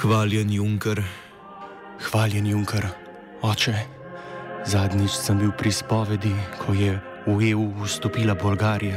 Hvaljen 0.00 0.48
Junker. 0.50 1.02
Hvaljen 2.00 2.46
Junker, 2.46 2.86
oče. 3.44 3.74
Zadnjič 4.64 5.12
sem 5.12 5.36
bil 5.36 5.52
pri 5.52 5.68
spovedi, 5.68 6.32
ko 6.56 6.72
je 6.72 6.96
v 7.28 7.50
EU 7.52 7.68
vstopila 7.84 8.32
Bolgarija. 8.32 8.96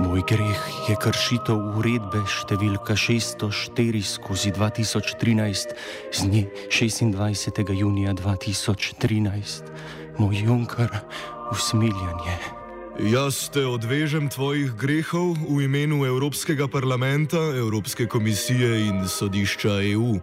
Moj 0.00 0.24
greh 0.24 0.64
je 0.88 0.96
kršitev 0.96 1.76
uredbe 1.76 2.24
številka 2.24 2.96
604 2.96 4.00
skozi 4.08 4.56
2013 4.56 5.76
z 6.08 6.20
dne 6.24 6.48
26. 6.72 7.76
junija 7.76 8.16
2013. 8.16 9.68
Moj 10.16 10.44
Junker, 10.48 10.96
usmiljanje. 11.52 12.55
Jaz 12.96 13.52
te 13.52 13.60
odvežem 13.60 14.24
tvojih 14.32 14.72
grehov 14.72 15.36
v 15.36 15.68
imenu 15.68 16.08
Evropskega 16.08 16.64
parlamenta, 16.64 17.36
Evropske 17.36 18.06
komisije 18.08 18.88
in 18.88 19.04
sodišča 19.04 19.84
EU. 19.92 20.16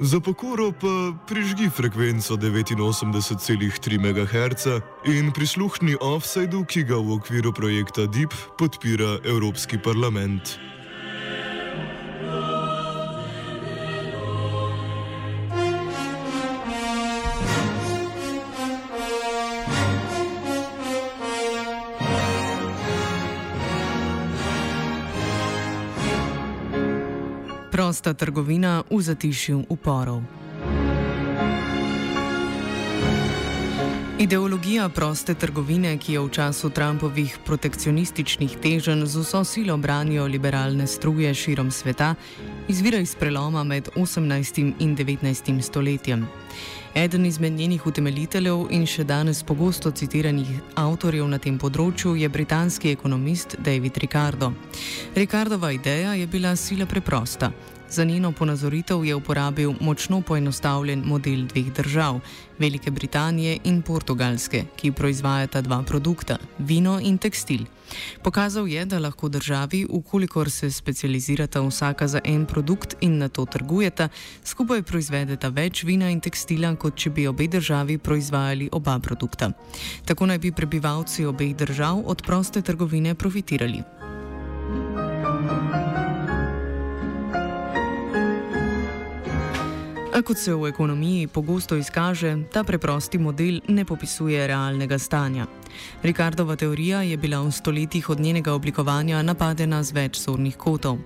Za 0.00 0.20
pokoro 0.20 0.72
pa 0.72 1.12
prižgi 1.28 1.68
frekvenco 1.68 2.36
89,3 2.36 4.00
MHz 4.00 4.64
in 5.04 5.28
prisluhni 5.32 5.96
offsajdu, 6.00 6.64
ki 6.64 6.88
ga 6.88 6.96
v 6.96 7.20
okviru 7.20 7.52
projekta 7.52 8.08
DIP 8.08 8.32
podpira 8.56 9.20
Evropski 9.24 9.76
parlament. 9.76 10.56
Prosta 27.70 28.14
trgovina 28.14 28.82
v 28.90 29.02
zatišju 29.02 29.66
uporov. 29.68 30.22
Ideologija 34.18 34.88
proste 34.88 35.34
trgovine, 35.34 35.98
ki 35.98 36.12
jo 36.12 36.22
v 36.24 36.30
času 36.32 36.70
Trumpovih 36.70 37.34
protekcionističnih 37.44 38.56
teženj 38.62 39.04
z 39.04 39.20
vso 39.20 39.44
silo 39.44 39.76
branijo 39.76 40.24
liberalne 40.26 40.86
struje 40.86 41.34
širom 41.34 41.70
sveta, 41.70 42.14
izvira 42.68 42.98
iz 42.98 43.14
preloma 43.14 43.64
med 43.64 43.88
18. 43.96 44.72
in 44.78 44.96
19. 44.96 45.60
stoletjem. 45.62 46.26
Eden 46.94 47.26
izmed 47.26 47.52
njenih 47.52 47.86
utemeljiteljev 47.86 48.66
in 48.70 48.86
še 48.86 49.04
danes 49.04 49.42
pogosto 49.42 49.90
citiranih 49.90 50.48
avtorjev 50.74 51.28
na 51.28 51.38
tem 51.38 51.58
področju 51.58 52.16
je 52.16 52.28
britanski 52.28 52.96
ekonomist 52.96 53.58
David 53.58 53.98
Ricardo. 54.00 54.52
Ricardova 55.14 55.72
ideja 55.72 56.14
je 56.14 56.26
bila 56.26 56.56
sila 56.56 56.86
preprosta. 56.86 57.52
Za 57.90 58.04
njeno 58.04 58.32
ponazoritev 58.32 59.04
je 59.04 59.14
uporabil 59.14 59.72
močno 59.80 60.20
poenostavljen 60.20 61.02
model 61.04 61.46
dveh 61.46 61.72
držav, 61.72 62.20
Velike 62.58 62.90
Britanije 62.90 63.58
in 63.64 63.82
Portugalske, 63.82 64.64
ki 64.76 64.92
proizvajata 64.92 65.60
dva 65.60 65.82
produkta: 65.82 66.38
vino 66.58 67.00
in 67.02 67.18
tekstil. 67.18 67.66
Pokazal 68.22 68.68
je, 68.68 68.84
da 68.84 68.98
lahko 68.98 69.28
državi, 69.28 69.86
ukolikor 69.90 70.50
se 70.50 70.70
specializirata 70.70 71.60
vsaka 71.60 72.08
za 72.08 72.20
en 72.24 72.46
produkt 72.46 72.96
in 73.00 73.18
na 73.18 73.28
to 73.28 73.44
trgujeta, 73.46 74.08
skupaj 74.44 74.82
proizvedeta 74.82 75.48
več 75.48 75.84
vina 75.84 76.10
in 76.10 76.20
tekstila, 76.20 76.74
kot 76.76 76.96
če 76.96 77.10
bi 77.10 77.26
obe 77.26 77.46
državi 77.46 77.98
proizvajali 77.98 78.68
oba 78.72 78.98
produkta. 78.98 79.52
Tako 80.04 80.26
naj 80.26 80.38
bi 80.38 80.52
prebivalci 80.52 81.24
obeh 81.24 81.56
držav 81.56 82.02
od 82.06 82.22
proste 82.22 82.62
trgovine 82.62 83.14
profitirali. 83.14 83.95
A 90.16 90.22
kot 90.22 90.38
se 90.38 90.54
v 90.54 90.68
ekonomiji 90.72 91.26
pogosto 91.26 91.76
izkaže, 91.76 92.48
ta 92.48 92.64
preprosti 92.64 93.18
model 93.18 93.60
ne 93.68 93.84
popisuje 93.84 94.46
realnega 94.46 94.98
stanja. 94.98 95.44
Ricardova 96.02 96.56
teorija 96.56 97.02
je 97.02 97.16
bila 97.16 97.42
v 97.42 97.52
stoletjih 97.52 98.08
od 98.10 98.20
njenega 98.20 98.54
oblikovanja 98.54 99.20
napadena 99.22 99.82
z 99.82 99.92
več 99.92 100.16
sornih 100.16 100.56
kotov. 100.56 100.96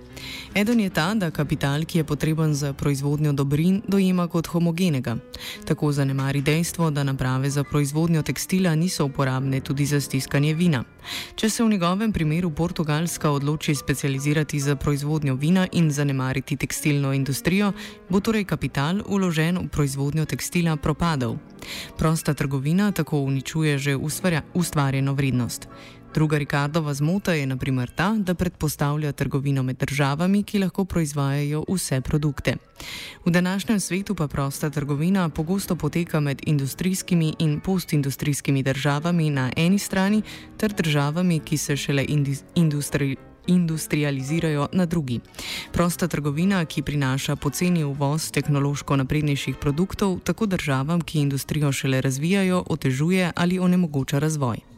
Eden 0.55 0.81
je 0.81 0.91
ta, 0.91 1.09
da 1.15 1.31
kapital, 1.31 1.83
ki 1.85 1.99
je 1.99 2.05
potreben 2.05 2.55
za 2.55 2.73
proizvodnjo 2.73 3.33
dobrin, 3.33 3.83
dojema 3.89 4.29
kot 4.29 4.47
homogenega. 4.47 5.17
Tako 5.67 5.91
zanemari 5.93 6.41
dejstvo, 6.41 6.91
da 6.91 7.03
naprave 7.03 7.51
za 7.51 7.65
proizvodnjo 7.65 8.23
tekstila 8.23 8.75
niso 8.75 9.05
uporabne 9.11 9.61
tudi 9.61 9.87
za 9.87 10.01
stiskanje 10.01 10.55
vina. 10.55 10.85
Če 11.35 11.51
se 11.51 11.65
v 11.65 11.69
njegovem 11.69 12.13
primeru 12.13 12.51
Portugalska 12.51 13.31
odloči 13.31 13.75
specializirati 13.75 14.61
za 14.61 14.77
proizvodnjo 14.77 15.35
vina 15.35 15.67
in 15.73 15.91
zanemariti 15.91 16.57
tekstilno 16.57 17.13
industrijo, 17.13 17.73
bo 18.09 18.21
torej 18.21 18.45
kapital 18.45 19.03
uložen 19.07 19.59
v 19.59 19.69
proizvodnjo 19.69 20.25
tekstila 20.25 20.77
propadal. 20.77 21.37
Prosta 21.99 22.35
trgovina 22.35 22.93
tako 22.93 23.21
uničuje 23.21 23.79
že 23.79 23.97
ustvarjeno 24.55 25.15
vrednost. 25.15 25.69
Druga 26.15 26.39
Ricardova 26.39 26.95
zmota 26.95 27.33
je 27.33 27.47
naprimer 27.47 27.91
ta, 27.91 28.15
da 28.19 28.35
predpostavlja 28.35 29.13
trgovino 29.13 29.63
med 29.63 29.77
državami, 29.77 30.43
ki 30.43 30.59
lahko 30.59 30.85
proizvajajo 30.85 31.65
vse 31.69 32.01
produkte. 32.01 32.57
V 33.25 33.31
današnjem 33.31 33.81
svetu 33.81 34.15
pa 34.15 34.29
prosta 34.29 34.71
trgovina 34.71 35.29
pogosto 35.29 35.77
poteka 35.77 36.21
med 36.21 36.43
industrijskimi 36.47 37.35
in 37.39 37.61
postindustrijskimi 37.61 38.63
državami 38.63 39.31
na 39.31 39.51
eni 39.57 39.79
strani 39.79 40.23
ter 40.57 40.73
državami, 40.73 41.41
ki 41.41 41.57
se 41.57 41.77
šele 41.77 42.07
industrializacijo 42.55 43.31
industrializirajo 43.47 44.69
na 44.73 44.87
drugi. 44.87 45.21
Prosta 45.73 46.09
trgovina, 46.09 46.65
ki 46.65 46.83
prinaša 46.83 47.37
poceni 47.37 47.85
uvoz 47.85 48.31
tehnološko 48.31 48.97
naprednejših 48.97 49.57
produktov, 49.61 50.19
tako 50.25 50.47
državam, 50.47 51.01
ki 51.01 51.21
industrijo 51.21 51.73
šele 51.73 52.01
razvijajo, 52.01 52.65
otežuje 52.67 53.33
ali 53.35 53.59
onemogoča 53.59 54.19
razvoj. 54.19 54.70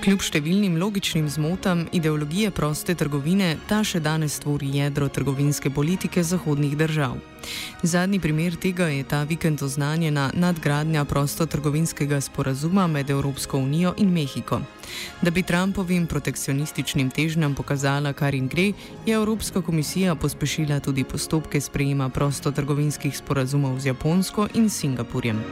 Kljub 0.00 0.22
številnim 0.24 0.78
logičnim 0.80 1.26
zmotam 1.28 1.82
ideologije 1.92 2.48
proste 2.56 2.94
trgovine, 2.96 3.50
ta 3.68 3.82
še 3.84 3.98
danes 4.00 4.38
tvori 4.40 4.70
jedro 4.78 5.10
trgovinske 5.12 5.68
politike 5.68 6.22
zahodnih 6.24 6.72
držav. 6.80 7.18
Zadnji 7.84 8.16
primer 8.24 8.56
tega 8.56 8.86
je 8.88 9.04
ta 9.04 9.18
vikend 9.28 9.60
oznanjena 9.60 10.30
nadgradnja 10.32 11.04
prostotrgovinskega 11.04 12.16
sporazuma 12.24 12.86
med 12.88 13.12
Evropsko 13.12 13.60
unijo 13.60 13.92
in 14.00 14.08
Mehiko. 14.14 14.62
Da 15.20 15.30
bi 15.30 15.44
Trumpovim 15.44 16.06
protekcionističnim 16.08 17.10
težnjam 17.12 17.52
pokazala, 17.54 18.14
kar 18.16 18.34
jim 18.34 18.48
gre, 18.48 18.70
je 19.04 19.18
Evropska 19.18 19.60
komisija 19.60 20.14
pospešila 20.14 20.80
tudi 20.80 21.04
postopke 21.04 21.60
sprejema 21.60 22.08
prostotrgovinskih 22.08 23.12
sporazumov 23.16 23.76
z 23.84 23.92
Japonsko 23.92 24.48
in 24.54 24.72
Singapurjem. 24.72 25.44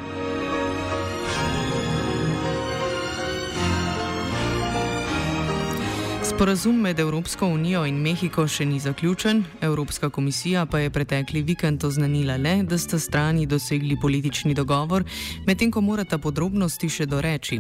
Sporazum 6.39 6.77
med 6.81 7.01
Evropsko 7.01 7.47
unijo 7.47 7.81
in 7.87 7.97
Mehiko 7.99 8.45
še 8.47 8.63
ni 8.65 8.77
zaključen, 8.79 9.41
Evropska 9.61 10.07
komisija 10.11 10.67
pa 10.71 10.79
je 10.79 10.91
pretekli 10.91 11.41
vikend 11.43 11.85
oznanila 11.85 12.37
le, 12.39 12.53
da 12.63 12.77
sta 12.79 12.99
strani 12.99 13.47
dosegli 13.47 13.97
politični 14.01 14.55
dogovor, 14.55 15.03
medtem 15.47 15.73
ko 15.75 15.81
morata 15.83 16.19
podrobnosti 16.23 16.87
še 16.89 17.07
doreči. 17.11 17.59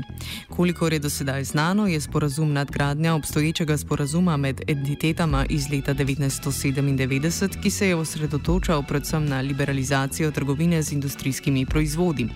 Kolikor 0.55 0.95
je 0.95 1.01
do 1.03 1.11
sedaj 1.11 1.49
znano, 1.51 1.89
je 1.91 1.99
sporazum 2.01 2.53
nadgradnja 2.55 3.17
obstoječega 3.17 3.79
sporazuma 3.79 4.37
med 4.37 4.63
entitetama 4.71 5.43
iz 5.51 5.67
leta 5.73 5.95
1997, 5.95 7.59
ki 7.59 7.71
se 7.71 7.89
je 7.89 7.99
osredotočal 7.99 8.87
predvsem 8.87 9.27
na 9.27 9.41
liberalizacijo 9.41 10.31
trgovine 10.31 10.83
z 10.83 10.93
industrijskimi 10.93 11.67
proizvodi. 11.67 12.29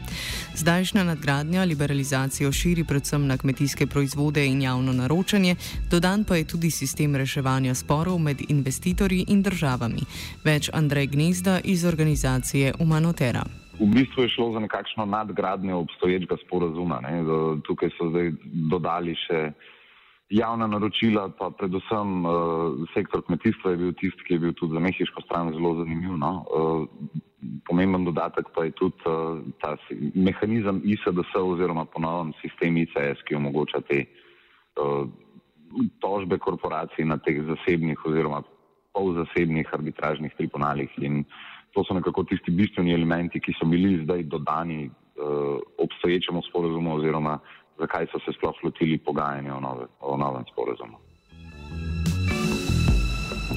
Zdajšnja 0.59 1.05
nadgradnja 1.05 1.65
liberalizacijo 1.65 2.53
širi 2.53 2.85
predvsem 2.85 3.31
na 3.31 3.39
kmetijske 3.39 3.87
proizvode 3.87 4.47
in 4.47 4.63
javno 4.63 4.93
naročanje, 4.93 5.57
dodan 5.91 6.25
pa 6.32 6.32
pa 6.33 6.41
je 6.41 6.49
tudi 6.49 6.71
sistem 6.73 7.13
reševanja 7.13 7.75
sporov 7.77 8.17
med 8.17 8.41
investitorji 8.49 9.27
in 9.29 9.43
državami. 9.45 10.01
Več 10.41 10.71
Andrej 10.73 11.13
Gnezda 11.13 11.59
iz 11.61 11.85
organizacije 11.85 12.73
Umanotera. 12.81 13.43
V 13.77 13.85
bistvu 13.93 14.25
je 14.25 14.31
šlo 14.33 14.47
za 14.57 14.63
nekakšno 14.65 15.05
nadgradnjo 15.05 15.77
obstoječega 15.85 16.37
sporazuma. 16.41 17.03
Ne. 17.05 17.21
Tukaj 17.69 17.93
so 17.99 18.09
zdaj 18.09 18.33
dodali 18.73 19.13
še 19.27 19.53
javna 20.33 20.71
naročila, 20.73 21.29
pa 21.37 21.51
predvsem 21.53 22.25
uh, 22.25 22.81
sektor 22.97 23.21
kmetijstva 23.29 23.77
je 23.77 23.81
bil 23.85 23.93
tisti, 24.01 24.25
ki 24.25 24.39
je 24.39 24.43
bil 24.47 24.55
tudi 24.57 24.73
za 24.73 24.81
mehiško 24.81 25.29
stran 25.29 25.53
zelo 25.53 25.75
zanimiv. 25.85 26.17
No. 26.17 26.33
Uh, 26.49 26.89
pomemben 27.69 28.09
dodatek 28.09 28.49
pa 28.57 28.65
je 28.65 28.73
tudi 28.81 29.05
uh, 29.05 29.45
ta 29.61 29.77
mehanizem 30.17 30.81
ISDS 30.81 31.37
oziroma 31.37 31.85
ponovno 31.85 32.33
sistem 32.41 32.81
ICS, 32.87 33.21
ki 33.29 33.37
omogoča 33.37 33.85
te 33.85 34.07
uh, 34.07 35.05
tožbe 36.01 36.39
korporacij 36.39 37.05
na 37.05 37.19
teh 37.19 37.41
zasebnih 37.47 38.07
oziroma 38.07 38.43
polzasebnih 38.93 39.69
arbitražnih 39.73 40.35
tribunalih. 40.37 40.91
In 41.01 41.25
to 41.73 41.85
so 41.85 41.95
nekako 41.95 42.25
tisti 42.25 42.53
bistveni 42.53 42.95
elementi, 42.95 43.41
ki 43.41 43.55
so 43.57 43.67
bili 43.67 44.03
zdaj 44.05 44.23
dodani 44.29 44.87
uh, 44.87 45.59
obstoječemu 45.79 46.43
sporozumu 46.49 46.97
oziroma 46.97 47.39
zakaj 47.79 48.07
so 48.13 48.21
se 48.25 48.33
sploh 48.37 48.55
lotili 48.65 48.99
pogajanja 48.99 49.57
o, 49.57 49.61
nove, 49.61 49.87
o 50.01 50.17
novem 50.17 50.45
sporozumu. 50.53 51.01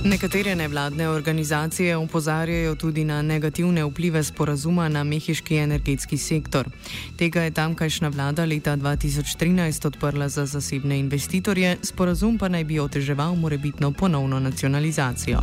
Nekatere 0.03 0.55
nevladne 0.55 1.09
organizacije 1.09 1.97
opozarjajo 1.97 2.75
tudi 2.75 3.03
na 3.03 3.21
negativne 3.21 3.83
vplive 3.85 4.23
sporazuma 4.23 4.89
na 4.89 5.03
mehiški 5.03 5.55
energetski 5.55 6.17
sektor. 6.17 6.69
Tega 7.17 7.41
je 7.41 7.51
tamkajšnja 7.51 8.09
vlada 8.09 8.45
leta 8.45 8.77
2013 8.77 9.87
odprla 9.87 10.29
za 10.29 10.45
zasebne 10.45 10.99
investitorje, 10.99 11.77
sporazum 11.81 12.37
pa 12.37 12.47
naj 12.47 12.63
bi 12.63 12.79
oteževal 12.79 13.35
morebitno 13.35 13.91
ponovno 13.91 14.39
nacionalizacijo. 14.39 15.41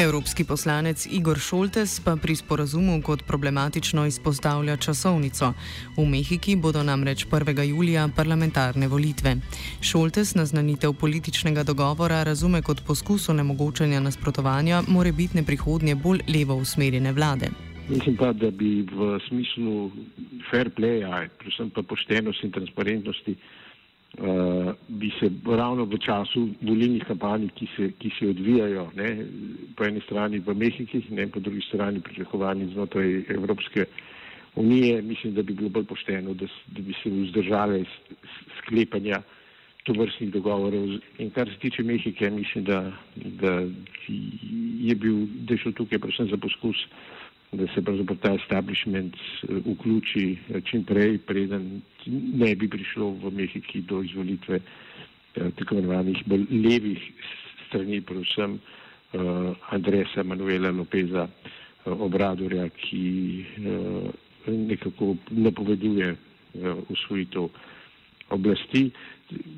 Evropski 0.00 0.44
poslanec 0.44 1.06
Igor 1.12 1.38
Šoltes 1.38 2.00
pa 2.04 2.16
pri 2.16 2.36
sporazumu 2.36 3.02
kot 3.02 3.22
problematično 3.26 4.06
izpostavlja 4.06 4.76
časovnico. 4.76 5.52
V 5.96 6.06
Mehiki 6.08 6.56
bodo 6.56 6.82
namreč 6.82 7.26
1. 7.26 7.62
julija 7.62 8.08
parlamentarne 8.16 8.88
volitve. 8.88 9.36
Šoltes 9.80 10.34
naznanitev 10.34 10.92
političnega 10.92 11.62
dogovora 11.62 12.22
razume 12.22 12.62
kot 12.62 12.80
poskus 12.86 13.28
onemogočanja 13.28 14.00
nasprotovanja 14.00 14.82
morebitne 14.88 15.42
prihodnje 15.42 15.94
bolj 15.94 16.24
levo 16.28 16.54
usmerjene 16.54 17.12
vlade. 17.12 17.50
Mislim 17.88 18.16
pa, 18.16 18.32
da 18.32 18.50
bi 18.50 18.86
v 18.92 19.18
smislu 19.28 19.90
fair 20.50 20.70
playa, 20.70 21.28
predvsem 21.38 21.70
pa 21.70 21.82
poštenosti 21.82 22.46
in 22.46 22.52
transparentnosti, 22.52 23.36
uh, 24.18 24.72
bi 24.88 25.10
se 25.20 25.30
ravno 25.46 25.84
v 25.84 25.98
času 25.98 26.48
volilnih 26.62 27.04
kampanj, 27.04 27.48
ki, 27.54 27.68
ki 27.98 28.12
se 28.18 28.28
odvijajo, 28.28 28.90
ne, 28.96 29.26
po 29.76 29.84
eni 29.84 30.00
strani 30.06 30.38
v 30.38 30.54
Mehiki, 30.54 31.02
ne 31.10 31.26
po 31.26 31.40
drugi 31.40 31.62
strani 31.68 32.00
pričakovani 32.00 32.72
znotraj 32.72 33.24
Evropske 33.28 33.86
unije, 34.54 35.02
mislim, 35.02 35.34
da 35.34 35.42
bi 35.42 35.54
bilo 35.54 35.68
bolj 35.68 35.84
pošteno, 35.84 36.34
da, 36.34 36.46
da 36.66 36.82
bi 36.82 36.94
se 37.02 37.10
vzdržali 37.10 37.84
sklepanja 38.58 39.22
to 39.84 39.92
vrstnih 39.92 40.32
dogovorov. 40.32 40.88
In 41.18 41.30
kar 41.30 41.48
se 41.48 41.58
tiče 41.58 41.82
Mehike, 41.82 42.30
mislim, 42.30 42.64
da, 42.64 42.92
da 43.16 43.52
je 44.80 44.94
bil, 44.94 45.26
da 45.46 45.54
je 45.54 45.58
šlo 45.58 45.72
tukaj 45.72 45.98
predvsem 45.98 46.28
za 46.30 46.36
poskus 46.36 46.76
da 47.52 47.66
se 47.74 47.82
pravzaprav 47.82 48.18
ta 48.18 48.34
establishment 48.34 49.14
eh, 49.16 49.46
vključi 49.66 50.38
eh, 50.54 50.60
čim 50.60 50.84
prej, 50.84 51.18
preden 51.18 51.82
ne 52.34 52.54
bi 52.54 52.68
prišlo 52.68 53.10
v 53.10 53.30
Mehiki 53.32 53.80
do 53.82 54.02
izvolitve 54.02 54.56
eh, 54.60 55.50
tako 55.58 55.74
imenovanih 55.74 56.22
bolj 56.26 56.46
levih 56.50 57.10
strani, 57.68 58.00
predvsem 58.00 58.58
Andresa 59.70 60.22
Manuela 60.22 60.70
Lopeza 60.70 61.26
Obradorja, 61.84 62.68
ki 62.68 63.44
nekako 64.46 65.16
napoveduje 65.30 66.12
usvojitev 66.88 67.48
oblasti. 68.30 68.90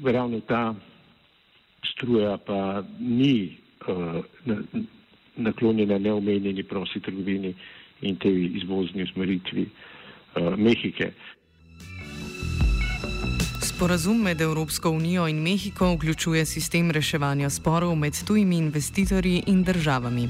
Ravno 0.04 0.40
ta 0.40 0.74
struja 1.84 2.36
pa 2.46 2.80
ni 3.00 3.56
naklonjena 5.36 5.98
neomenjeni 5.98 6.62
prosti 6.62 7.00
trgovini, 7.00 7.54
in 8.02 8.16
tej 8.16 8.50
izvozni 8.56 9.02
usmeritvi 9.02 9.66
uh, 9.66 10.58
Mehike. 10.58 11.12
Sporazum 13.76 14.22
med 14.22 14.40
Evropsko 14.40 14.90
unijo 14.90 15.28
in 15.28 15.36
Mehiko 15.42 15.94
vključuje 15.94 16.46
sistem 16.46 16.90
reševanja 16.90 17.50
sporov 17.50 17.94
med 17.96 18.24
tujimi 18.24 18.56
investitorji 18.56 19.42
in 19.46 19.62
državami. 19.64 20.28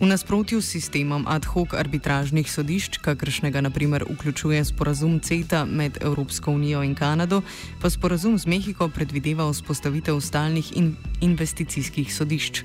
V 0.00 0.06
nasprotju 0.06 0.60
s 0.60 0.70
sistemom 0.70 1.24
ad 1.28 1.44
hoc 1.44 1.74
arbitražnih 1.74 2.52
sodišč, 2.52 2.98
kakršnega 2.98 3.60
naprimer 3.60 4.04
vključuje 4.10 4.64
sporazum 4.64 5.20
CETA 5.20 5.64
med 5.64 5.98
Evropsko 6.00 6.50
unijo 6.50 6.82
in 6.82 6.94
Kanado, 6.94 7.42
pa 7.82 7.90
sporazum 7.90 8.38
z 8.38 8.46
Mehiko 8.46 8.88
predvideva 8.88 9.50
vzpostavitev 9.50 10.20
stalnih 10.20 10.76
in 10.76 10.96
investicijskih 11.20 12.14
sodišč. 12.14 12.62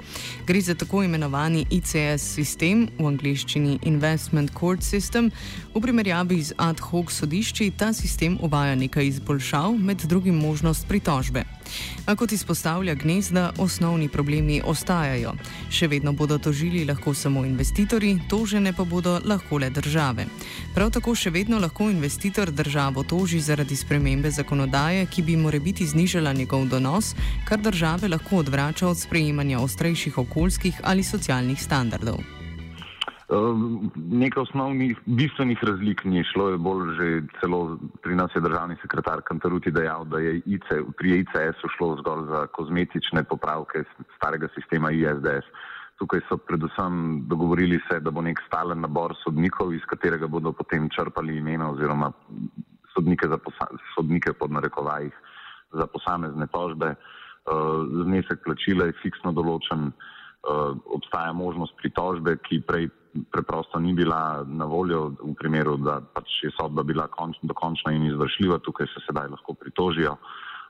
Gre 0.47 0.61
za 0.61 0.75
tako 0.75 1.03
imenovani 1.03 1.65
ICS 1.71 2.23
sistem, 2.35 2.87
v 2.99 3.07
angliščini 3.07 3.79
Investment 3.83 4.51
Court 4.59 4.81
System. 4.81 5.31
V 5.79 5.87
primerjavi 5.87 6.43
z 6.43 6.51
ad 6.59 6.75
hoc 6.91 7.07
sodišči 7.07 7.71
ta 7.71 7.93
sistem 7.95 8.35
uvaja 8.43 8.75
nekaj 8.75 9.05
izboljšav, 9.07 9.77
med 9.79 10.03
drugim 10.11 10.35
možnost 10.35 10.83
pritožbe. 10.87 11.43
A 12.05 12.15
kot 12.19 12.31
izpostavlja 12.35 12.95
gnezda, 12.99 13.53
osnovni 13.57 14.09
problemi 14.11 14.59
ostajajo. 14.59 15.37
Še 15.71 15.87
vedno 15.87 16.11
bodo 16.11 16.35
tožili 16.37 16.83
lahko 16.83 17.13
samo 17.15 17.45
investitorji, 17.47 18.19
tožene 18.27 18.73
pa 18.75 18.83
bodo 18.83 19.21
lahko 19.23 19.57
le 19.63 19.69
države. 19.69 20.25
Prav 20.75 20.91
tako 20.91 21.13
še 21.15 21.31
vedno 21.31 21.61
lahko 21.63 21.87
investitor 21.87 22.51
državo 22.51 23.03
toži 23.07 23.39
zaradi 23.39 23.75
spremembe 23.79 24.31
zakonodaje, 24.35 25.05
ki 25.07 25.23
bi 25.23 25.37
more 25.39 25.63
biti 25.63 25.87
znižala 25.87 26.33
njegov 26.33 26.67
donos, 26.67 27.13
kar 27.47 27.63
države 27.63 28.11
lahko 28.11 28.43
odvrača 28.43 28.91
od 28.91 28.99
sprejemanja 28.99 29.63
ostrejših 29.63 30.17
okoljskih 30.27 30.81
ali 30.83 31.07
socialnih 31.07 31.63
standardov. 31.63 32.38
Ehm, 33.29 33.91
nekaj 33.95 34.41
osnovnih, 34.41 34.97
bistvenih 35.05 35.59
razlik 35.61 36.01
ni 36.03 36.23
šlo, 36.31 36.47
je 36.49 36.57
bolj 36.57 36.95
že 36.97 37.07
celo 37.39 37.77
pri 38.01 38.15
nas 38.17 38.33
je 38.35 38.41
državni 38.41 38.77
sekretar 38.81 39.21
Kantaruti 39.21 39.71
dejal, 39.71 40.05
da 40.09 40.17
je 40.17 40.41
IC, 40.45 40.71
pri 40.97 41.19
ICS-u 41.19 41.69
šlo 41.77 41.91
zgolj 42.01 42.25
za 42.31 42.47
kozmetične 42.57 43.23
popravke 43.23 43.83
starega 44.15 44.49
sistema 44.55 44.89
ISDS. 44.91 45.45
Tukaj 46.01 46.25
so 46.25 46.37
predvsem 46.37 47.21
dogovorili 47.29 47.77
se, 47.85 47.99
da 47.99 48.09
bo 48.09 48.21
nek 48.25 48.41
stalen 48.47 48.81
nabor 48.81 49.13
sodnikov, 49.23 49.73
iz 49.73 49.85
katerega 49.85 50.27
bodo 50.27 50.51
potem 50.51 50.89
črpali 50.89 51.37
imena 51.37 51.69
oziroma 51.69 52.09
sodnike, 52.95 53.29
posa, 53.45 53.67
sodnike 53.93 54.33
pod 54.33 54.51
narekovajih 54.57 55.13
za 55.77 55.85
posamezne 55.85 56.47
tožbe. 56.47 56.95
Ehm, 56.95 57.93
znesek 58.07 58.41
plačila 58.41 58.89
je 58.89 58.97
fiksno 59.03 59.37
določen. 59.37 59.91
Uh, 60.39 60.77
obstaja 60.95 61.33
možnost 61.35 61.73
pritožbe, 61.75 62.37
ki 62.39 62.61
prej 62.63 62.85
preprosto 63.31 63.79
ni 63.79 63.93
bila 63.93 64.45
na 64.47 64.65
voljo 64.65 65.09
v 65.17 65.33
primeru, 65.33 65.77
da 65.77 65.99
pač 66.01 66.43
je 66.43 66.51
sodba 66.53 66.83
bila 66.83 67.07
konč, 67.07 67.37
dokončna 67.41 67.91
in 67.93 68.05
izvršljiva, 68.05 68.59
tukaj 68.61 68.87
se 68.93 69.01
sedaj 69.07 69.29
lahko 69.33 69.53
pritožijo. 69.53 70.17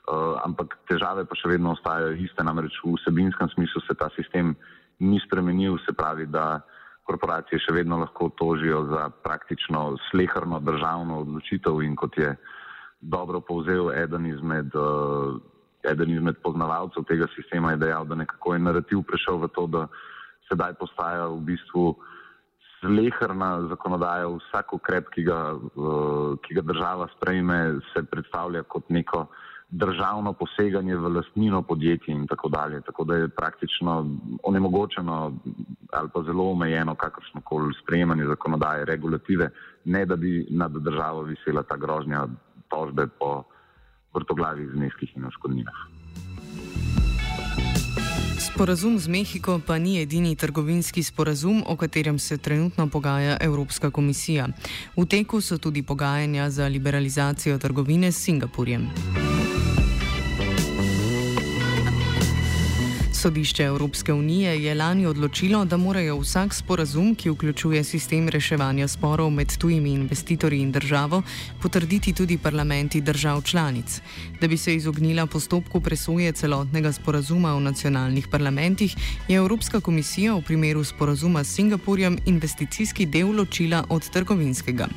Uh, 0.10 0.40
ampak 0.42 0.80
težave 0.90 1.26
pa 1.28 1.36
še 1.38 1.52
vedno 1.52 1.76
ostajajo 1.76 2.16
iste, 2.18 2.42
namreč 2.44 2.74
v 2.82 2.96
vsebinskem 2.98 3.52
smislu 3.54 3.82
se 3.86 3.94
ta 3.94 4.10
sistem 4.16 4.56
ni 5.00 5.20
spremenil, 5.22 5.78
se 5.86 5.94
pravi, 5.94 6.26
da 6.26 6.64
korporacije 7.06 7.60
še 7.62 7.76
vedno 7.76 8.00
lahko 8.02 8.32
tožijo 8.40 8.88
za 8.90 9.10
praktično 9.24 10.00
slehrno 10.10 10.60
državno 10.64 11.22
odločitev 11.26 11.84
in 11.86 11.96
kot 12.00 12.18
je 12.18 12.34
dobro 13.02 13.42
povzel 13.42 13.92
eden 13.94 14.26
izmed, 14.32 14.74
uh, 14.74 15.38
eden 15.86 16.16
izmed 16.16 16.40
poznavalcev 16.42 17.06
tega 17.06 17.28
sistema, 17.36 17.76
je 17.76 17.84
dejal, 17.86 18.08
da 18.08 18.18
nekako 18.18 18.56
je 18.56 18.64
narativ 18.66 19.04
prešel 19.06 19.44
v 19.44 19.52
to, 19.54 19.68
da 19.68 19.86
sedaj 20.50 20.74
postaja 20.80 21.28
v 21.30 21.44
bistvu 21.54 21.92
uh, 21.92 22.18
slehrna 22.80 23.68
zakonodaja, 23.70 24.28
vsak 24.28 24.74
ukrep, 24.74 25.10
ki 25.14 25.24
ga, 25.28 25.40
uh, 25.56 26.38
ki 26.44 26.56
ga 26.56 26.62
država 26.62 27.08
sprejme, 27.16 27.80
se 27.94 28.04
predstavlja 28.04 28.64
kot 28.64 28.90
neko 28.90 29.28
državno 29.70 30.34
poseganje 30.34 30.96
v 30.98 31.12
lastnino 31.14 31.62
podjetij 31.62 32.14
in 32.14 32.28
tako 32.28 32.50
dalje. 32.50 32.82
Tako 32.82 33.04
da 33.04 33.16
je 33.16 33.30
praktično 33.30 34.06
onemogočeno 34.44 35.34
ali 35.94 36.10
pa 36.14 36.24
zelo 36.24 36.52
omejeno 36.52 36.96
kakršno 36.96 37.42
koli 37.42 37.74
sprejemanje 37.84 38.26
zakonodaje, 38.26 38.86
regulative, 38.86 39.50
ne 39.86 40.06
da 40.06 40.16
bi 40.16 40.48
nad 40.50 40.72
državo 40.72 41.22
visela 41.22 41.64
ta 41.64 41.78
grožnja 41.78 42.28
tožbe 42.68 43.08
po 43.20 43.44
vrtoglavih 44.14 44.70
zneskih 44.74 45.18
in 45.18 45.26
oškodninah. 45.26 45.99
Sporazum 48.50 49.00
z 49.00 49.08
Mehiko 49.08 49.62
pa 49.62 49.78
ni 49.78 50.02
edini 50.02 50.36
trgovinski 50.36 51.04
sporazum, 51.04 51.64
o 51.68 51.76
katerem 51.76 52.20
se 52.20 52.38
trenutno 52.38 52.88
pogaja 52.90 53.38
Evropska 53.42 53.92
komisija. 53.92 54.48
V 54.98 55.06
teku 55.06 55.42
so 55.42 55.58
tudi 55.58 55.84
pogajanja 55.84 56.50
za 56.50 56.68
liberalizacijo 56.68 57.58
trgovine 57.58 58.12
s 58.12 58.24
Singapurjem. 58.24 58.90
Sodišče 63.20 63.64
Evropske 63.64 64.14
unije 64.14 64.64
je 64.64 64.76
lani 64.76 65.06
odločilo, 65.06 65.66
da 65.66 65.78
morajo 65.78 66.16
vsak 66.22 66.54
sporazum, 66.54 67.16
ki 67.16 67.30
vključuje 67.30 67.84
sistem 67.84 68.30
reševanja 68.30 68.88
sporov 68.88 69.30
med 69.30 69.58
tujimi 69.58 69.92
investitorji 69.92 70.62
in 70.62 70.72
državo, 70.72 71.22
potrditi 71.62 72.14
tudi 72.14 72.38
parlamenti 72.38 73.02
držav 73.02 73.42
članic. 73.42 74.00
Da 74.42 74.48
bi 74.48 74.58
se 74.58 74.76
izognila 74.76 75.26
postopku 75.26 75.82
presoje 75.82 76.32
celotnega 76.32 76.92
sporazuma 76.92 77.56
v 77.56 77.60
nacionalnih 77.62 78.28
parlamentih, 78.28 78.96
je 79.28 79.36
Evropska 79.36 79.82
komisija 79.82 80.34
v 80.36 80.42
primeru 80.42 80.84
sporazuma 80.84 81.44
s 81.44 81.56
Singapurjem 81.56 82.18
investicijski 82.26 83.06
del 83.06 83.36
ločila 83.36 83.84
od 83.90 84.10
trgovinskega. 84.10 84.88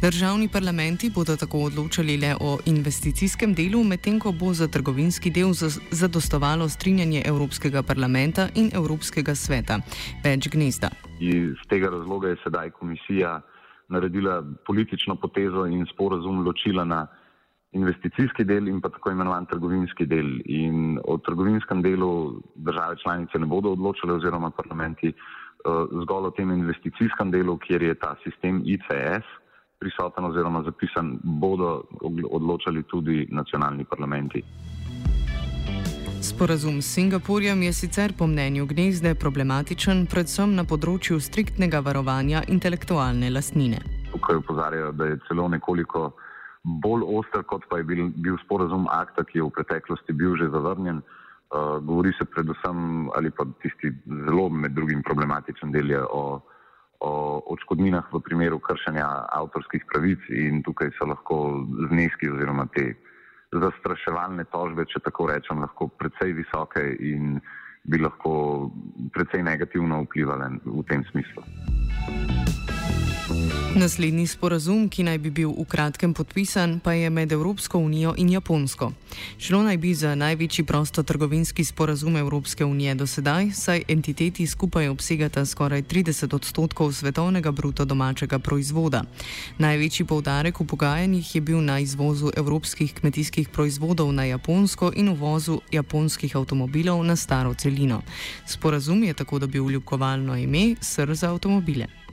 Državni 0.00 0.48
parlamenti 0.48 1.10
bodo 1.10 1.36
tako 1.36 1.58
odločali 1.58 2.16
le 2.16 2.36
o 2.40 2.58
investicijskem 2.66 3.54
delu, 3.54 3.84
medtem 3.84 4.20
ko 4.20 4.32
bo 4.32 4.54
za 4.54 4.68
trgovinski 4.68 5.30
del 5.30 5.52
zadostovalo 5.90 6.68
strinjanje 6.68 7.22
Evropske 7.26 7.55
Evropskega 7.56 7.82
parlamenta 7.82 8.50
in 8.60 8.68
Evropskega 8.76 9.32
sveta. 9.32 9.78
Več 10.20 10.44
gnezda. 10.52 10.90
Iz 11.24 11.56
tega 11.70 11.88
razloga 11.88 12.28
je 12.28 12.36
sedaj 12.42 12.68
komisija 12.76 13.38
naredila 13.88 14.42
politično 14.66 15.16
potezo 15.16 15.64
in 15.64 15.86
sporazum 15.88 16.42
ločila 16.44 16.84
na 16.84 17.06
investicijski 17.72 18.44
del 18.44 18.68
in 18.68 18.82
pa 18.84 18.90
tako 18.92 19.14
imenovan 19.14 19.46
trgovinski 19.48 20.04
del. 20.04 20.28
In 20.44 21.00
o 21.08 21.16
trgovinskem 21.16 21.80
delu 21.80 22.42
države 22.56 23.00
članice 23.02 23.40
ne 23.40 23.48
bodo 23.48 23.72
odločile 23.72 24.18
oziroma 24.20 24.50
parlamenti 24.50 25.14
uh, 25.14 25.88
zgolj 26.02 26.28
o 26.28 26.34
tem 26.36 26.52
investicijskem 26.52 27.32
delu, 27.32 27.56
kjer 27.56 27.82
je 27.88 27.94
ta 27.94 28.18
sistem 28.24 28.60
ICS 28.66 29.24
prisoten 29.80 30.28
oziroma 30.28 30.60
zapisan, 30.68 31.16
bodo 31.24 31.86
odločali 32.28 32.82
tudi 32.82 33.24
nacionalni 33.30 33.84
parlamenti. 33.84 34.44
Sporazum 36.20 36.82
s 36.82 36.94
Singapurjem 36.94 37.62
je 37.62 37.72
sicer 37.72 38.12
po 38.18 38.26
mnenju 38.26 38.66
gnezde 38.66 39.14
problematičen, 39.14 40.06
predvsem 40.10 40.54
na 40.56 40.64
področju 40.64 41.18
striktnega 41.20 41.82
varovanja 41.84 42.40
intelektualne 42.48 43.28
lastnine. 43.30 43.82
Tukaj 44.12 44.40
upozarjajo, 44.40 44.92
da 44.96 45.10
je 45.10 45.18
celo 45.28 45.48
nekoliko 45.52 46.10
bolj 46.84 47.04
oster, 47.20 47.44
kot 47.44 47.68
pa 47.70 47.78
je 47.78 47.86
bil, 47.90 48.08
bil 48.16 48.38
sporazum 48.44 48.88
akta, 48.90 49.24
ki 49.28 49.38
je 49.38 49.46
v 49.46 49.54
preteklosti 49.58 50.16
bil 50.16 50.36
že 50.40 50.48
zavrnjen. 50.50 51.02
Uh, 51.46 51.78
govori 51.84 52.10
se 52.18 52.24
predvsem, 52.24 53.10
ali 53.14 53.30
pa 53.30 53.44
tisti 53.62 53.92
zelo 54.26 54.48
med 54.48 54.72
drugim 54.74 55.04
problematičen 55.06 55.70
del 55.70 55.92
je 55.94 56.00
o, 56.02 56.40
o 57.00 57.12
odškodninah 57.54 58.08
v 58.12 58.22
primeru 58.24 58.58
kršenja 58.58 59.06
avtorskih 59.36 59.84
pravic 59.92 60.24
in 60.32 60.64
tukaj 60.66 60.90
so 60.98 61.06
lahko 61.06 61.62
zneski 61.92 62.32
oziroma 62.32 62.66
te 62.74 62.96
zastraševalne 63.52 64.44
tožbe, 64.50 64.86
če 64.90 65.02
tako 65.04 65.30
rečem, 65.30 65.62
lahko 65.62 65.88
precej 65.98 66.34
visoke 66.36 66.82
in 66.98 67.38
bi 67.86 68.00
lahko 68.02 68.70
precej 69.14 69.44
negativno 69.46 70.02
vplivali 70.08 70.58
v 70.64 70.82
tem 70.90 71.04
smislu. 71.12 71.42
Naslednji 73.74 74.26
sporazum, 74.26 74.86
ki 74.88 75.02
naj 75.02 75.18
bi 75.18 75.30
bil 75.34 75.50
v 75.50 75.64
kratkem 75.66 76.12
podpisan, 76.14 76.78
pa 76.78 76.92
je 76.92 77.10
med 77.10 77.32
Evropsko 77.32 77.78
unijo 77.78 78.14
in 78.16 78.30
Japonsko. 78.30 78.92
Šlo 79.38 79.62
naj 79.66 79.76
bi 79.76 79.94
za 79.94 80.14
največji 80.14 80.64
prostotrgovinski 80.64 81.64
sporazum 81.64 82.16
Evropske 82.16 82.64
unije 82.64 82.94
do 82.94 83.06
sedaj, 83.06 83.50
saj 83.50 83.82
entiteti 83.88 84.46
skupaj 84.46 84.88
obsegata 84.88 85.44
skoraj 85.44 85.82
30 85.82 86.34
odstotkov 86.34 86.92
svetovnega 86.92 87.50
bruto 87.50 87.84
domačega 87.84 88.38
proizvoda. 88.38 89.02
Največji 89.58 90.06
povdarek 90.06 90.60
v 90.60 90.66
pogajanjih 90.66 91.34
je 91.34 91.40
bil 91.40 91.60
na 91.60 91.78
izvozu 91.78 92.30
evropskih 92.36 92.94
kmetijskih 92.94 93.48
proizvodov 93.48 94.12
na 94.12 94.24
Japonsko 94.24 94.92
in 94.94 95.08
uvozu 95.08 95.60
japonskih 95.72 96.36
avtomobilov 96.36 97.02
na 97.04 97.16
staro 97.16 97.54
celino. 97.54 98.02
Sporazum 98.46 99.04
je 99.04 99.14
tako 99.14 99.38
dobil 99.38 99.70
ljukovalno 99.70 100.36
ime 100.36 100.74
Sr 100.80 101.14
za 101.14 101.30
avtomobile. 101.30 102.05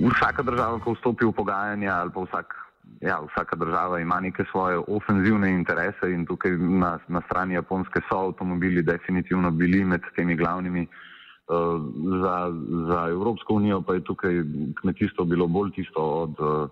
Vsaka 0.00 0.42
država, 0.42 0.78
ko 0.84 0.94
vstopi 0.94 1.26
v 1.26 1.32
pogajanja, 1.32 1.92
ali 1.94 2.10
pa 2.14 2.24
vsak, 2.26 2.54
ja, 3.00 3.20
vsaka 3.26 3.56
država 3.56 4.00
ima 4.00 4.20
neke 4.20 4.44
svoje 4.50 4.78
ofenzivne 4.78 5.50
interese 5.50 6.12
in 6.12 6.26
tukaj 6.26 6.56
na, 6.58 6.98
na 7.08 7.22
strani 7.26 7.54
Japonske 7.54 8.00
so 8.08 8.18
avtomobili 8.28 8.82
definitivno 8.82 9.50
bili 9.50 9.84
med 9.84 10.02
temi 10.16 10.36
glavnimi. 10.36 10.86
Uh, 11.48 11.80
za, 12.22 12.52
za 12.88 13.08
Evropsko 13.08 13.54
unijo 13.54 13.80
pa 13.80 13.94
je 13.94 14.04
tukaj 14.04 14.42
kmetijstvo 14.80 15.24
bilo 15.24 15.46
bolj 15.46 15.70
tisto 15.70 16.02
od, 16.02 16.40
uh, 16.40 16.68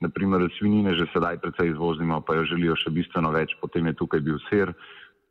naprimer, 0.00 0.46
svinine 0.58 0.94
že 0.94 1.10
sedaj 1.12 1.38
precej 1.42 1.74
izvozimo, 1.74 2.20
pa 2.20 2.38
jo 2.38 2.44
želijo 2.44 2.76
še 2.78 2.90
bistveno 2.94 3.30
več, 3.34 3.54
potem 3.60 3.86
je 3.90 3.98
tukaj 3.98 4.20
bil 4.22 4.38
ser, 4.48 4.72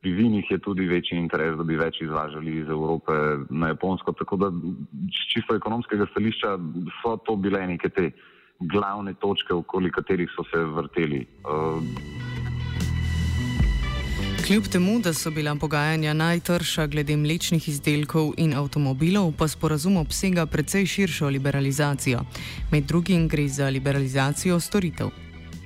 pri 0.02 0.12
vinih 0.14 0.52
je 0.52 0.58
tudi 0.60 0.86
večji 0.88 1.18
interes, 1.18 1.58
da 1.58 1.64
bi 1.64 1.76
več 1.76 2.02
izvažali 2.02 2.60
iz 2.62 2.70
Evrope 2.70 3.14
na 3.50 3.68
Japonsko. 3.74 4.14
Tako 4.14 4.38
da 4.38 4.52
z 4.52 5.30
čisto 5.34 5.56
ekonomskega 5.56 6.06
stališča 6.12 6.58
so 7.02 7.18
to 7.18 7.36
bile 7.36 7.68
neke 7.68 7.90
te 7.90 8.12
glavne 8.60 9.14
točke, 9.14 9.54
okoli 9.54 9.92
katerih 9.92 10.30
so 10.36 10.46
se 10.52 10.64
vrteli. 10.64 11.26
Uh, 11.46 11.84
Kljub 14.48 14.64
temu, 14.72 15.00
da 15.04 15.14
so 15.14 15.32
bila 15.32 15.56
pogajanja 15.60 16.14
najtrša 16.14 16.88
glede 16.88 17.18
mlečnih 17.18 17.68
izdelkov 17.70 18.30
in 18.38 18.54
avtomobilov, 18.56 19.34
pa 19.38 19.48
sporazum 19.48 19.98
obsega 19.98 20.46
precej 20.46 20.86
širšo 20.86 21.30
liberalizacijo. 21.30 22.20
Med 22.72 22.84
drugim 22.84 23.28
gre 23.28 23.48
za 23.48 23.68
liberalizacijo 23.70 24.60
storitev. 24.60 25.10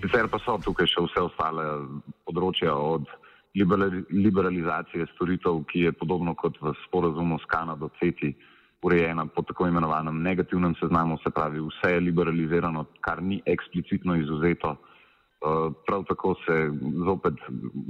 Sicer 0.02 0.26
pa 0.32 0.40
so 0.42 0.58
tukaj 0.66 0.90
še 0.90 1.04
vse 1.06 1.28
ostale 1.28 1.66
področja 2.26 2.74
od 2.74 3.06
liberalizacije 4.10 5.05
storitev, 5.15 5.63
ki 5.72 5.79
je 5.79 5.91
podobno 5.91 6.36
kot 6.36 6.58
v 6.62 6.74
sporazumu 6.88 7.39
s 7.39 7.46
Kanado 7.46 7.89
CETI 8.00 8.34
urejena 8.81 9.25
po 9.25 9.41
tako 9.41 9.67
imenovanem 9.67 10.22
negativnem 10.22 10.75
seznamu, 10.79 11.17
se 11.24 11.29
pravi 11.29 11.60
vse 11.60 11.93
je 11.93 12.00
liberalizirano, 12.00 12.86
kar 13.01 13.24
ni 13.24 13.41
eksplicitno 13.46 14.15
izuzeto. 14.15 14.75
Uh, 15.41 15.74
prav 15.88 16.03
tako 16.08 16.36
se 16.46 16.72
zopet 17.05 17.34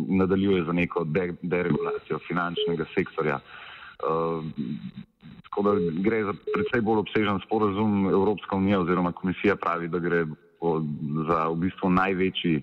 nadaljuje 0.08 0.64
za 0.64 0.72
neko 0.72 1.06
deregulacijo 1.42 2.20
finančnega 2.28 2.86
sektorja. 2.96 3.40
Uh, 3.40 4.46
tako 5.44 5.64
da 5.64 5.72
gre 6.02 6.24
za 6.24 6.34
predvsej 6.54 6.82
bolj 6.82 7.00
obsežen 7.00 7.40
sporazum 7.46 8.08
Evropska 8.10 8.56
unija 8.56 8.80
oziroma 8.80 9.12
komisija 9.12 9.56
pravi, 9.56 9.88
da 9.88 10.00
gre 10.00 10.26
za 11.28 11.48
v 11.48 11.56
bistvu 11.56 11.90
največji 11.90 12.62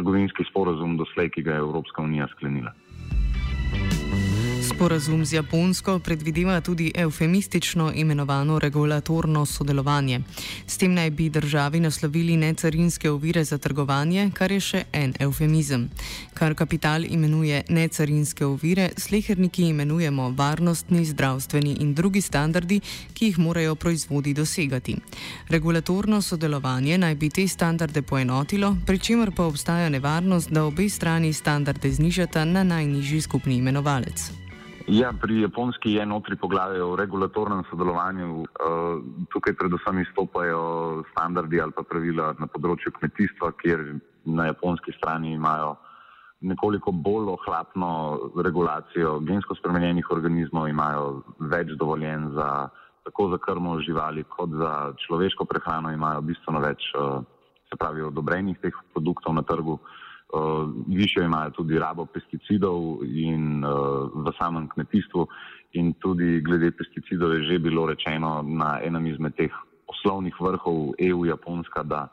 trgovinski 0.00 0.48
sporozum 0.48 0.96
doslej, 0.96 1.28
ki 1.36 1.44
ga 1.44 1.58
je 1.58 1.64
Evropska 1.66 2.02
unija 2.02 2.28
sklenila. 2.32 2.72
Sporazum 4.80 5.24
z 5.24 5.32
Japonsko 5.32 5.98
predvideva 5.98 6.60
tudi 6.60 6.92
eufemistično 6.94 7.92
imenovano 7.94 8.58
regulatorno 8.58 9.46
sodelovanje. 9.46 10.20
S 10.66 10.78
tem 10.78 10.94
naj 10.94 11.10
bi 11.10 11.28
državi 11.28 11.80
naslovili 11.80 12.36
necarinske 12.36 13.10
ovire 13.10 13.44
za 13.44 13.58
trgovanje, 13.58 14.30
kar 14.32 14.52
je 14.52 14.60
še 14.60 14.82
en 14.92 15.12
eufemizem. 15.20 15.90
Kar 16.34 16.54
kapital 16.54 17.04
imenuje 17.04 17.60
necarinske 17.68 18.46
ovire, 18.46 18.88
sleherniki 18.96 19.68
imenujemo 19.68 20.30
varnostni, 20.30 21.04
zdravstveni 21.04 21.76
in 21.84 21.92
drugi 21.94 22.24
standardi, 22.24 22.80
ki 23.12 23.26
jih 23.26 23.38
morajo 23.38 23.74
proizvodi 23.74 24.32
dosegati. 24.32 24.96
Regulatorno 25.48 26.22
sodelovanje 26.22 26.98
naj 26.98 27.14
bi 27.14 27.28
te 27.28 27.48
standarde 27.48 28.02
poenotilo, 28.02 28.76
pri 28.86 28.98
čemer 28.98 29.36
pa 29.36 29.44
obstaja 29.44 29.88
nevarnost, 29.88 30.48
da 30.50 30.64
obe 30.64 30.88
strani 30.88 31.32
standarde 31.32 31.92
znižata 31.92 32.44
na 32.44 32.64
najnižji 32.64 33.20
skupni 33.20 33.60
imenovalec. 33.60 34.39
Ja, 34.90 35.12
pri 35.14 35.40
Japonski 35.40 35.92
je 35.92 36.06
notri 36.06 36.34
poglavje 36.36 36.82
o 36.82 36.96
regulatornem 36.98 37.62
sodelovanju. 37.70 38.40
Uh, 38.42 38.46
tukaj 39.30 39.54
predvsem 39.54 40.00
izstopajo 40.02 40.62
standardi 41.12 41.60
ali 41.62 41.70
pa 41.76 41.84
pravila 41.86 42.32
na 42.40 42.48
področju 42.50 42.90
kmetijstva, 42.98 43.52
kjer 43.62 43.84
na 44.26 44.48
japonski 44.48 44.90
strani 44.96 45.36
imajo 45.36 45.76
nekoliko 46.42 46.90
bolj 46.90 47.30
ohlapno 47.36 47.92
regulacijo 48.42 49.20
gensko 49.30 49.54
spremenjenih 49.60 50.10
organizmov, 50.10 50.66
imajo 50.66 51.22
več 51.38 51.70
dovoljen 51.78 52.32
za 52.34 52.50
tako 53.06 53.30
za 53.30 53.38
krmo 53.38 53.78
živali 53.86 54.26
kot 54.26 54.58
za 54.58 54.74
človeško 55.06 55.46
prehrano, 55.46 55.94
imajo 55.94 56.26
bistveno 56.32 56.66
več, 56.66 56.90
uh, 56.98 57.22
se 57.70 57.78
pravi, 57.78 58.02
odobrenih 58.10 58.58
teh 58.58 58.74
produktov 58.90 59.38
na 59.38 59.46
trgu. 59.46 59.78
Uh, 59.78 60.09
uh, 60.32 60.68
višjo 60.86 61.24
imajo 61.24 61.50
tudi 61.50 61.78
rabo 61.78 62.06
pesticidov 62.06 63.02
in 63.04 63.64
uh, 63.64 64.08
v 64.14 64.32
samem 64.38 64.68
kmetijstvu 64.68 65.26
in 65.72 65.92
tudi 66.02 66.40
glede 66.40 66.70
pesticidov 66.70 67.34
je 67.34 67.42
že 67.42 67.58
bilo 67.58 67.86
rečeno 67.86 68.42
na 68.42 68.78
enem 68.82 69.06
izmed 69.06 69.34
teh 69.36 69.52
poslovnih 69.86 70.34
vrhov 70.40 70.94
EU-Japonska, 70.98 71.82
da, 71.82 72.08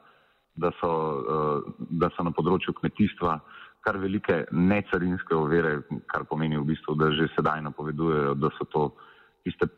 da, 0.56 0.72
so, 0.82 0.90
uh, 0.90 1.74
da 1.90 2.10
so 2.16 2.24
na 2.26 2.34
področju 2.34 2.74
kmetijstva 2.74 3.40
kar 3.88 3.98
velike 4.02 4.44
necarinske 4.52 5.36
ovire, 5.36 5.80
kar 6.12 6.26
pomeni 6.28 6.58
v 6.58 6.66
bistvu, 6.74 6.98
da 7.00 7.12
že 7.16 7.30
sedaj 7.38 7.62
napovedujejo, 7.70 8.34
da 8.36 8.52
so 8.58 8.68
to 8.74 8.84
tiste 9.48 9.70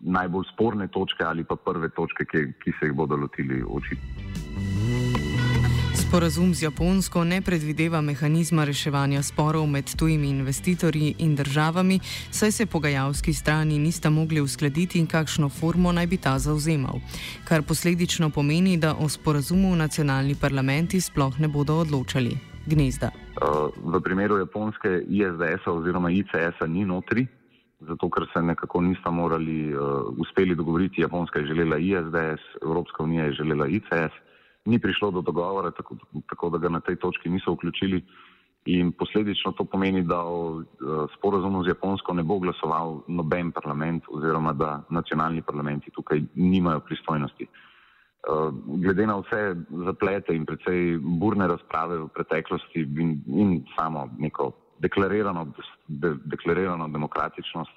najbolj 0.00 0.48
sporne 0.54 0.88
točke 0.88 1.26
ali 1.28 1.44
pa 1.44 1.56
prve 1.60 1.92
točke, 1.92 2.24
ki, 2.24 2.46
ki 2.62 2.76
se 2.78 2.88
jih 2.88 2.96
bodo 2.96 3.20
lotili 3.20 3.60
očitno. 3.60 5.23
Sporazum 6.14 6.54
z 6.54 6.62
Japonsko 6.62 7.24
ne 7.26 7.42
predvideva 7.42 7.98
mehanizma 7.98 8.62
reševanja 8.64 9.18
sporov 9.22 9.66
med 9.66 9.90
tujimi 9.98 10.28
investitorji 10.30 11.14
in 11.18 11.34
državami, 11.34 11.98
saj 12.30 12.52
se 12.52 12.66
pogajalski 12.66 13.32
strani 13.34 13.78
nista 13.78 14.10
mogli 14.10 14.40
uskladiti 14.40 14.98
in 14.98 15.08
kakšno 15.10 15.48
formo 15.48 15.90
naj 15.92 16.06
bi 16.06 16.16
ta 16.16 16.38
zauzemal. 16.38 17.02
Kar 17.48 17.66
posledično 17.66 18.30
pomeni, 18.30 18.76
da 18.76 18.94
o 18.94 19.08
sporazumu 19.08 19.74
nacionalni 19.76 20.36
parlamenti 20.40 21.00
sploh 21.00 21.40
ne 21.40 21.48
bodo 21.48 21.80
odločali. 21.82 22.38
Gnezda. 22.66 23.10
Uh, 23.10 23.74
v 23.82 24.00
primeru 24.00 24.38
Japonske 24.38 25.02
ISDS-a 25.08 25.72
oziroma 25.72 26.14
ICS-a 26.14 26.66
ni 26.66 26.84
notri. 26.84 27.26
Zato, 27.80 28.06
ker 28.10 28.30
se 28.32 28.42
nekako 28.42 28.80
nista 28.86 29.10
morali 29.10 29.74
uh, 29.74 30.14
uspeli 30.14 30.54
dogovoriti, 30.54 31.02
Japonska 31.02 31.40
je 31.40 31.46
želela 31.46 31.78
ISDS, 31.78 32.62
Evropska 32.62 33.02
unija 33.02 33.24
je 33.24 33.32
želela 33.32 33.66
ICS, 33.66 34.23
ni 34.64 34.78
prišlo 34.78 35.10
do 35.10 35.20
dogovora, 35.20 35.70
tako, 35.70 35.96
tako 36.28 36.50
da 36.50 36.58
ga 36.58 36.68
na 36.68 36.80
tej 36.80 36.96
točki 36.96 37.28
niso 37.28 37.52
vključili. 37.52 38.04
In 38.66 38.92
posledično 38.92 39.52
to 39.52 39.64
pomeni, 39.64 40.02
da 40.02 40.22
o 40.24 40.60
e, 40.60 40.64
sporozumu 41.18 41.64
z 41.64 41.68
Japonsko 41.68 42.14
ne 42.14 42.22
bo 42.22 42.38
glasoval 42.38 43.02
noben 43.08 43.52
parlament 43.52 44.04
oziroma 44.08 44.52
da 44.52 44.82
nacionalni 44.90 45.42
parlamenti 45.42 45.90
tukaj 45.90 46.22
nimajo 46.34 46.80
pristojnosti. 46.80 47.46
glede 48.80 49.06
na 49.06 49.18
vse 49.20 49.54
zaplete 49.84 50.32
in 50.34 50.46
precej 50.46 50.96
burne 50.96 51.44
razprave 51.46 51.98
v 51.98 52.08
preteklosti 52.08 52.80
in, 52.80 53.20
in 53.26 53.64
samo 53.76 54.08
neko 54.18 54.52
deklarirano, 54.80 55.52
de, 55.88 56.14
deklarirano 56.24 56.88
demokratičnost, 56.88 57.70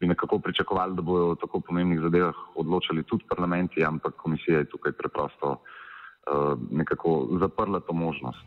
bi 0.00 0.06
nekako 0.06 0.38
pričakovali, 0.38 0.96
da 0.96 1.02
bodo 1.02 1.30
o 1.30 1.34
tako 1.34 1.60
pomembnih 1.60 2.00
zadevah 2.00 2.36
odločali 2.56 3.02
tudi 3.02 3.24
parlamenti, 3.28 3.84
ampak 3.84 4.14
komisija 4.20 4.58
je 4.58 4.68
tukaj 4.68 4.92
preprosto 4.92 5.50
uh, 5.50 5.58
nekako 6.70 7.28
zaprla 7.40 7.80
to 7.80 7.92
možnost. 7.92 8.38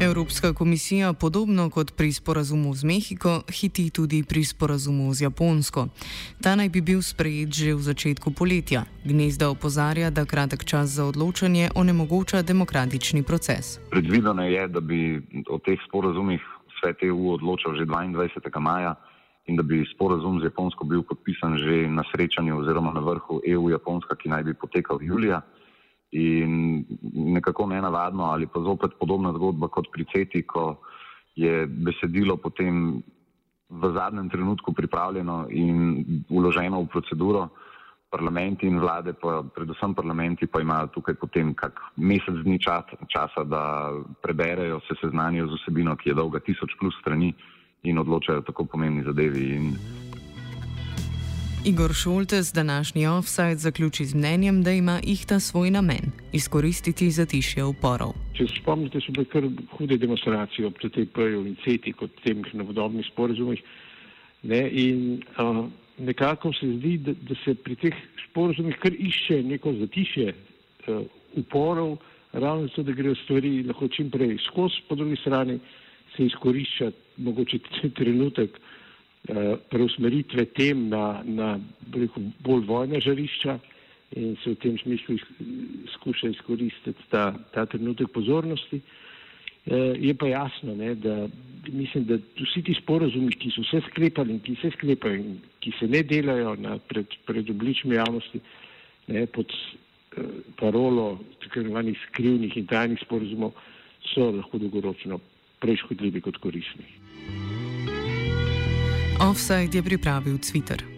Evropska 0.00 0.52
komisija, 0.52 1.12
podobno 1.12 1.70
kot 1.70 1.96
pri 1.96 2.12
sporazumu 2.12 2.74
z 2.74 2.84
Mehiko, 2.84 3.42
hiti 3.60 3.90
tudi 3.90 4.24
pri 4.28 4.44
sporazumu 4.44 5.14
z 5.14 5.22
Japonsko. 5.22 5.86
Ta 6.42 6.56
naj 6.56 6.68
bi 6.68 6.80
bil 6.80 7.02
sprejet 7.02 7.54
že 7.54 7.74
v 7.74 7.82
začetku 7.82 8.30
poletja. 8.34 8.84
Gnezda 9.04 9.48
opozarja, 9.50 10.10
da 10.10 10.24
kratek 10.24 10.64
čas 10.64 10.98
za 10.98 11.06
odločanje 11.06 11.70
onemogoča 11.74 12.42
demokratični 12.42 13.22
proces. 13.22 13.78
Predvideno 13.90 14.42
je, 14.42 14.68
da 14.68 14.80
bi 14.80 15.22
o 15.50 15.58
teh 15.58 15.78
sporazumih 15.88 16.42
svet 16.80 17.02
EU 17.02 17.30
odločal 17.38 17.78
že 17.78 17.86
22. 17.86 18.60
maja 18.60 18.94
in 19.46 19.56
da 19.56 19.62
bi 19.62 19.84
sporazum 19.94 20.40
z 20.40 20.44
Japonsko 20.44 20.84
bil 20.84 21.02
podpisan 21.02 21.56
že 21.56 21.86
na 21.88 22.02
srečanju 22.10 22.58
oziroma 22.58 22.92
na 22.92 23.00
vrhu 23.00 23.40
EU-Japonska, 23.46 24.16
ki 24.16 24.28
naj 24.28 24.42
bi 24.42 24.54
potekal 24.54 24.98
julija. 25.00 25.40
In 26.14 26.84
nekako 27.34 27.66
nenavadno 27.66 28.30
ali 28.30 28.46
pa 28.46 28.60
zopet 28.62 28.94
podobna 29.00 29.32
zgodba 29.34 29.68
kot 29.68 29.90
pri 29.92 30.06
CETI, 30.12 30.44
ko 30.46 30.78
je 31.34 31.66
besedilo 31.66 32.36
potem 32.36 33.02
v 33.70 33.92
zadnjem 33.94 34.30
trenutku 34.30 34.72
pripravljeno 34.72 35.46
in 35.50 36.04
uloženo 36.30 36.82
v 36.82 36.86
proceduro, 36.86 37.48
parlamenti 38.14 38.66
in 38.66 38.78
vlade, 38.78 39.16
pa 39.18 39.42
predvsem 39.42 39.94
parlamenti, 39.94 40.46
pa 40.46 40.62
imajo 40.62 40.92
tukaj 40.94 41.18
potem 41.18 41.50
kak 41.54 41.80
mesec 41.98 42.44
dni 42.44 42.60
čas, 42.62 42.86
časa, 43.10 43.42
da 43.42 43.90
preberejo, 44.22 44.78
se 44.86 44.94
seznanijo 45.00 45.48
z 45.50 45.58
osebino, 45.58 45.96
ki 45.98 46.12
je 46.12 46.14
dolga 46.14 46.38
tisoč 46.38 46.78
plus 46.78 46.94
strani 47.02 47.34
in 47.82 47.98
odločajo 47.98 48.46
tako 48.46 48.70
pomembni 48.70 49.02
zadevi. 49.02 49.48
In... 49.58 49.74
Igor 51.66 51.94
Šoltes 51.94 52.52
današnji 52.52 53.06
offside 53.06 53.56
zaključi 53.56 54.04
z 54.04 54.14
mnenjem, 54.14 54.62
da 54.62 54.70
ima 54.70 55.00
ihta 55.06 55.40
svoj 55.40 55.70
namen- 55.70 56.12
izkoristiti 56.40 57.10
zatišje 57.10 57.64
uporov. 57.64 58.12
Če 58.36 58.46
se 58.46 58.54
spomnite, 58.60 59.00
so 59.00 59.12
bile 59.12 59.24
kar 59.24 59.46
hude 59.76 59.96
demonstracije 59.96 60.66
ob 60.66 60.74
TTP-ju 60.74 61.46
in 61.46 61.56
CETI 61.64 61.92
kot 61.92 62.10
tem 62.24 62.44
novodobnih 62.52 63.06
sporozumih. 63.06 63.62
Ne, 64.42 64.60
in 64.70 65.22
uh, 65.38 65.64
nekako 65.98 66.52
se 66.52 66.68
zdi, 66.76 66.98
da, 66.98 67.12
da 67.12 67.34
se 67.44 67.54
pri 67.54 67.76
teh 67.76 67.96
sporozumih 68.28 68.76
kar 68.82 68.92
išče 68.92 69.42
neko 69.42 69.72
zatišje 69.80 70.34
uh, 70.34 71.00
uporov, 71.32 71.96
ravno 72.32 72.68
zato, 72.68 72.82
da 72.82 72.92
grejo 72.92 73.14
stvari 73.24 73.62
lahko 73.62 73.88
čim 73.88 74.10
prej 74.10 74.36
skozi, 74.44 74.84
po 74.88 74.94
drugi 74.94 75.16
strani 75.16 75.58
se 76.16 76.26
izkorišča 76.26 76.92
mogoče 77.16 77.58
trenutek 77.98 78.50
eh, 78.50 78.83
preusmeritve 79.70 80.44
tem 80.52 80.88
na, 80.88 81.22
na 81.24 81.54
bolj 82.44 82.66
vojna 82.68 83.00
žarišča 83.00 83.58
in 84.16 84.36
se 84.42 84.50
v 84.50 84.58
tem 84.62 84.76
smislu 84.78 85.16
skuša 85.94 86.28
izkoristiti 86.28 87.08
ta, 87.10 87.32
ta 87.54 87.66
trenutek 87.66 88.12
pozornosti. 88.12 88.80
Eh, 89.66 89.96
je 89.98 90.14
pa 90.14 90.28
jasno, 90.28 90.74
ne, 90.74 90.94
da 90.94 91.28
mislim, 91.72 92.04
da 92.04 92.18
vsi 92.36 92.62
ti 92.62 92.74
sporazumi, 92.76 93.32
ki 93.32 93.50
so 93.50 93.64
se 93.64 93.80
sklepali 93.88 94.36
in 94.36 94.40
ki 94.44 94.56
se 94.60 94.70
sklepajo 94.76 95.14
in 95.14 95.38
ki 95.60 95.72
se 95.78 95.88
ne 95.88 96.02
delajo 96.02 96.54
na 96.60 96.76
pred, 96.78 97.06
pred 97.24 97.50
obličmi 97.50 97.96
javnosti, 97.96 98.40
ne, 99.06 99.26
pod 99.26 99.48
eh, 99.48 100.20
parolo 100.60 101.18
tako 101.40 101.60
imenovanih 101.60 101.98
skrivnih 102.10 102.56
in 102.56 102.66
tajnih 102.66 103.00
sporazumov, 103.06 103.56
so 104.12 104.30
lahko 104.36 104.60
dolgoročno 104.60 105.20
prej 105.64 105.80
škodljivi 105.80 106.20
kot 106.20 106.36
koristni. 106.44 106.84
Offside 109.20 109.74
je 109.74 109.82
pripravil 109.82 110.38
Twitter. 110.38 110.93